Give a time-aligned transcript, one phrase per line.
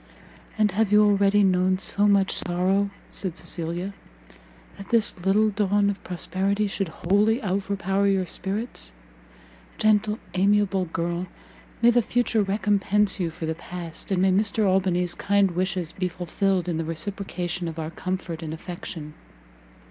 [0.57, 3.93] "And have you already known so much sorrow," said Cecilia,
[4.75, 8.93] "that this little dawn of prosperity should wholly overpower your spirits?
[9.77, 11.27] Gentle, amiable girl!
[11.83, 16.07] may the future recompense you for the past, and may Mr Albany's kind wishes be
[16.07, 19.13] fulfilled in the reciprocation of our comfort and affection!"